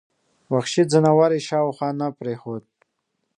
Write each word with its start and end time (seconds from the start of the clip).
وحشي 0.53 0.83
ځناور 0.91 1.31
یې 1.37 1.41
شاوخوا 1.47 1.89
نه 1.99 2.07
پرېښود. 2.19 2.63